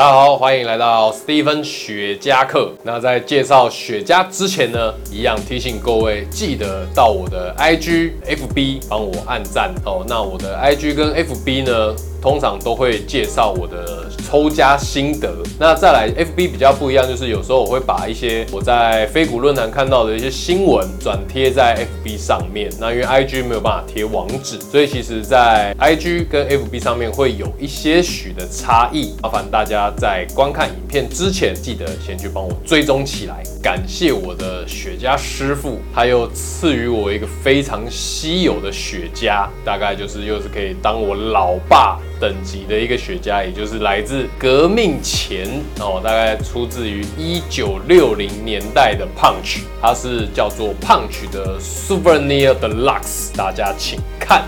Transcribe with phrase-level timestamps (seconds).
[0.00, 2.72] 大家好，欢迎来到 Steven 雪茄课。
[2.82, 10.02] 那在介绍雪茄之前呢，一样提醒各位，记得到我的 IG、FB 帮我按赞哦。
[10.08, 11.94] 那我的 IG 跟 FB 呢？
[12.20, 15.34] 通常都会介绍我的抽加心得。
[15.58, 22.70] 那再来，FB 比较不一样，就是有时候我会把一些我在飞股论坛看到的一些新闻转贴在 FB 上面。
[22.78, 29.14] 那因为 IG 没有办法贴网址，所以其实在 IG 跟 FB 上面会有一些许的差异。
[29.22, 33.42] 麻烦大家在观看影片之前，记得先去帮我追踪起来。
[33.62, 41.98] 感谢我的雪茄师傅，他又赐予我一个非常稀有的雪茄，大概就是又是可以当我老爸。
[42.20, 45.48] 等级的一个雪茄，也就是来自革命前
[45.80, 54.44] 哦，大概出自于一九六零年代的 Punch，它是叫做 Punch 的 Souvenir Deluxe，大家请看，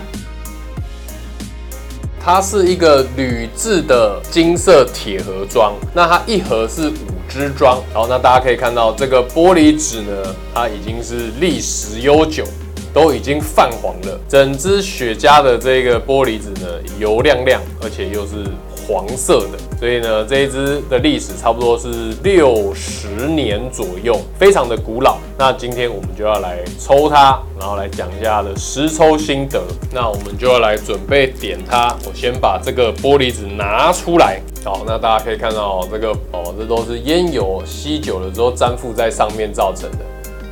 [2.23, 6.93] 它是一个铝制的金色铁盒装，那它一盒是五
[7.27, 12.45] 支装，然后那大家可以看到这个玻璃纸呢，它已经是历史悠久。
[12.93, 16.67] 都已经泛黄了，整支雪茄的这个玻璃纸呢，
[16.99, 18.45] 油亮亮，而且又是
[18.85, 25.17] 黄色的，所以呢，这一支的历史差不多是六十年左右，非常的古老。
[25.37, 29.61] 那今天我们就要来抽它，然后来讲一下的实抽心得。
[29.91, 34.39] 那我们就要来准备点它，我先把这个玻璃纸拿出来。
[34.63, 39.99] 好，那大家可以看到这个哦，这都是烟油吸久了之后粘附在上面造成的。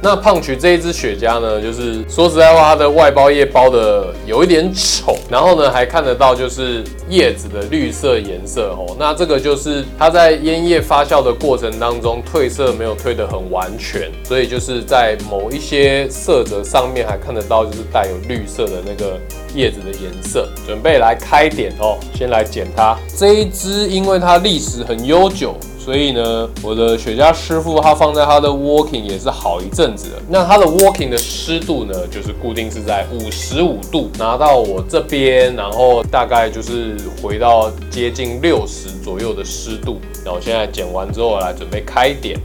[0.04, 8.96] 那胖曲这一支雪茄呢，就是说实在话，它的外包叶包的有一点丑，然后呢还看得到就是叶子的绿色颜色哦。
[8.98, 19.20] 那这个就是它在烟叶发酵的过程当中褪色没有褪得很完全，所以就是在某一些色泽上面还看得到就是带有绿色的那个
[19.54, 20.50] 叶子的颜色。
[20.66, 25.56] 准备来开点哦，先来剪它这一支，因为它历史很悠久。
[25.84, 30.22] 所以呢，我的雪茄师傅他放在他的 working 也是好一阵子了。
[30.30, 40.00] 那他的 working 的湿度呢，就是固定是在五十五度，拿到我这边，然后大概就是回到接近六十左右的湿度。
[40.24, 42.40] 那我现在剪完之后来准备开点，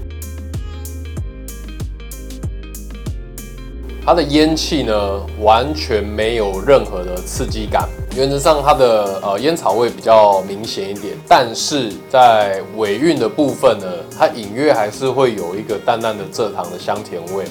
[4.03, 4.95] 它的烟气呢
[5.43, 7.87] 完全没有任何的刺激感。
[8.17, 13.87] 原则上，它的呃烟草味比较明显一点，但是在尾韵的部分呢，
[14.19, 17.45] 它隐约还是会有一个淡淡的蔗糖的香甜味。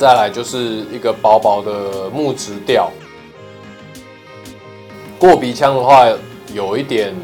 [0.00, 2.90] 再来就是一个薄薄的木质调，
[5.16, 6.04] 过鼻腔的话
[6.52, 7.14] 有一点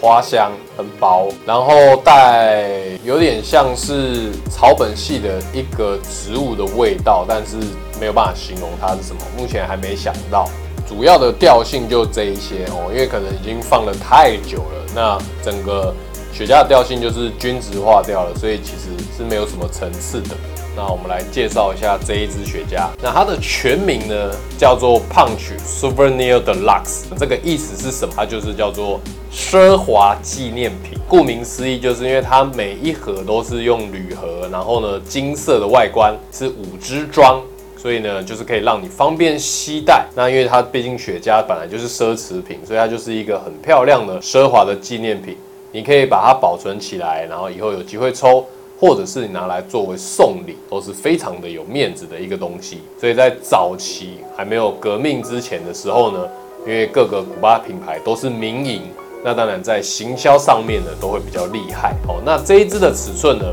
[0.00, 2.70] 花香，很薄，然后带
[3.04, 7.56] 有点像是草本系的一个植物的味道，但是
[8.00, 10.48] 没有办法形容它是什么，目前还没想到。
[10.90, 15.94] 主要的调性就这一些哦，因为可能已经放了太久了，那整个
[16.32, 20.30] 雪茄的调性就是均值化掉了，所以其实是没有什么层次的。
[20.76, 28.12] 那我们来介绍一下这一支雪茄，那它的全名呢叫做 Punch Souvenir Deluxe，这个意思是什么？
[28.16, 29.00] 它就是叫做
[29.32, 30.98] 奢华纪念品。
[31.08, 37.40] 顾名思义，就是因为它每一盒都是用铝盒，然后呢金色的外观，是五支装。
[37.80, 40.06] 所以呢，就是可以让你方便携带。
[40.14, 45.34] 那因为它毕竟雪茄本来就是奢侈品，所以它就是一个很漂亮的奢华的纪念品。
[45.72, 48.44] 你可以把它保存起来，然后以后有机会抽，
[48.78, 52.80] 或者是你拿来作为送礼，都是非常的有面子的一个东西。
[53.00, 56.28] 所以在早期还没有革命之前的时候呢，
[56.66, 58.82] 因为各个古巴品牌都是民营，
[59.24, 61.94] 那当然在行销上面呢都会比较厉害。
[62.08, 63.44] 哦，那这一支的尺寸呢？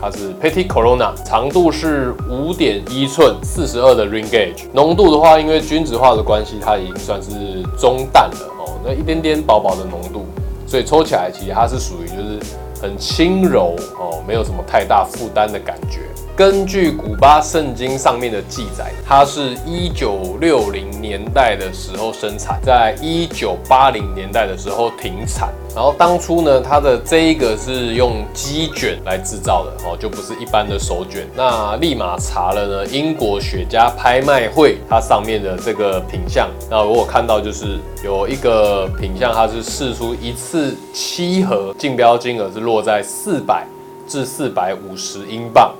[0.00, 4.64] 它是 Petit Corona，长度是五点一寸，四十二的 Ring Gauge。
[4.72, 7.30] 浓度的话，因为均值化的关系，它已经算是
[7.78, 10.26] 中淡了哦，那一点点薄薄的浓度，
[10.66, 12.38] 所以抽起来其实它是属于就是
[12.80, 16.00] 很轻柔哦，没有什么太大负担的感觉。
[16.36, 25.50] 根据古巴圣经上面的记载，它是一九六零年代的时候生产，在一九八零年代的时候停产。
[25.74, 31.26] 然后当初呢，它的这一个是用鸡卷来制造的哦，就不是一般的手卷。
[31.34, 43.66] 那立马查了呢，英国雪茄拍卖会它上面的这个品相，那我看到就是有一个品相，它是试出一次七盒，竞标金额是落在四百
[44.06, 45.74] 至四百五十英镑。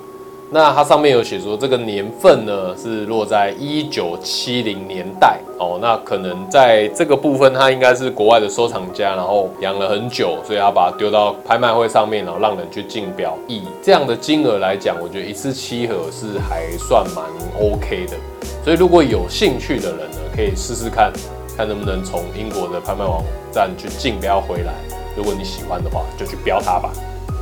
[0.50, 5.78] 那它上面有写说，这个年份呢是落在一九七零年代哦。
[5.82, 13.36] 那可能在这个部分，它应该是国外的收藏家，然后养了很久，所以他把它丢到拍卖会上面，然后让人去竞标。
[13.48, 17.24] 以这样的金额来讲，我觉得一次七盒是还算蛮
[17.60, 18.16] OK 的。
[18.64, 21.12] 所以如果有兴趣的人呢，可以试试看
[21.56, 24.72] 看能不能从英国的拍卖网站去竞标回来。
[25.16, 26.92] 如果你喜欢的话，就去标它吧。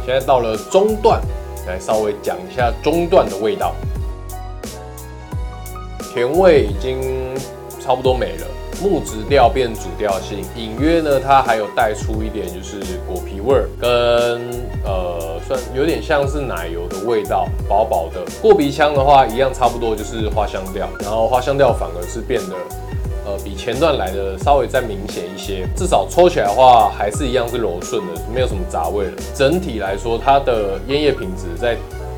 [0.06, 1.20] 现在到了中段，
[1.66, 3.74] 来稍微讲一下中段的味道。
[6.12, 7.34] 甜味已经
[7.80, 8.46] 差不多没了，
[8.80, 13.90] 木质调变主调性，隐约呢，它还有带出一点就是果皮味儿，跟
[14.84, 18.24] 呃算有点像是奶油的味道，薄薄的。
[18.40, 22.54] 过鼻腔的话，一样差不多就是花香调，然后花香调反而是变得
[23.24, 29.12] 呃比前段来的稍微再明显一些，至少抽起来的话还是一样是柔顺的，没有什么杂味了。
[29.34, 31.76] 整体来说，它的烟叶品质在。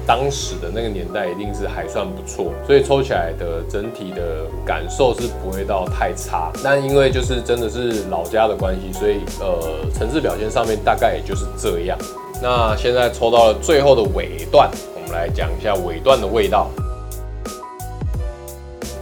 [0.09, 6.53] 当时的那个年代一定是还算不错，所以抽起来的整体的感受是不会到太差。
[6.63, 9.59] 但因为就是真的是老家的关系，所以呃
[9.93, 11.99] 层次表现上面大概也就是这样。
[12.41, 16.71] 那现在抽到了最后的尾段，我们来讲一下尾段的味道。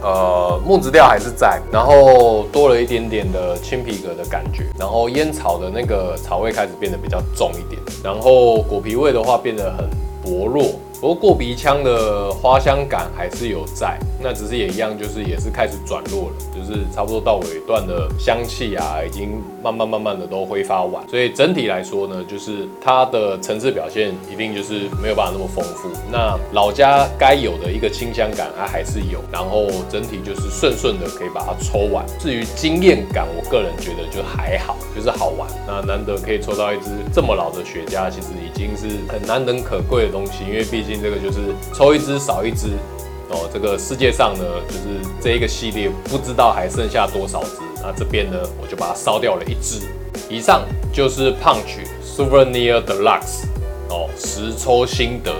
[0.05, 9.89] 呃，木质调还是在，然后多了一点点的青皮革的感觉，然后烟草的那个草味开始变得比较重一点，然后果皮味的话变得很
[10.21, 10.63] 薄弱。
[10.99, 21.07] 不过过鼻腔的花香感还是有在，那只是也一样，就是也是开始转弱了，就是差不多到尾段的香气啊，已经慢慢慢慢的都挥发完。
[21.09, 25.89] 所以整体来说呢，就是它的层次表现一定就是没有办法那么丰富。
[26.11, 32.05] 那老家该有的一个清香感它还是有，然后整体就是顺顺的可以把它抽完。
[32.17, 35.47] 至于惊艳感，我个人觉得就还好，就是好玩。
[35.67, 41.39] 那难得可以抽到一支这么老的雪茄，其实已经是很难能可贵的东西，因为毕竟这个就是
[41.73, 42.67] 抽一支少一支
[43.29, 43.49] 哦。
[43.53, 44.81] 这个世界上呢，就是
[45.21, 47.49] 这一个系列不知道还剩下多少支。
[47.81, 49.85] 那这边呢，我就把它烧掉了一支。
[50.29, 53.45] 以上就是 Punch Souvenir Deluxe
[53.89, 55.31] 哦，实抽心得。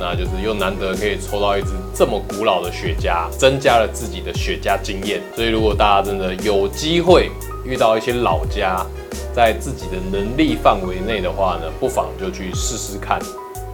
[0.00, 5.20] 那就是又难得可以抽到一支这么古老的雪茄，增加了自己的雪茄经验。
[5.36, 7.30] 所以如果大家真的有机会
[7.64, 8.84] 遇到一些老家，
[9.34, 13.18] 在自己的能力范围内的话呢，不妨就去试试看。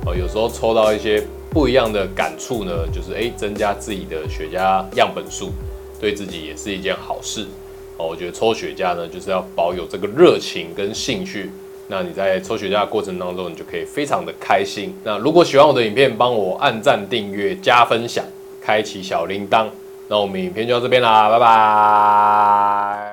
[0.07, 5.51] 哦，有时候抽到一些不一样的感触呢，就是诶，增加自己的雪茄样本数，
[6.01, 7.47] 对自己也是一件好事。
[7.97, 11.51] 哦，我觉得抽雪茄呢，就是要保有这个热情跟兴趣。
[11.89, 14.95] 那你在抽雪茄的过程当中，你就可以非常的开心。
[15.03, 18.25] 那如果喜欢我的影片，帮我按赞、订阅、加分享、
[18.61, 19.67] 开启小铃铛。
[20.07, 23.08] 那我们影片就到这边啦，拜拜。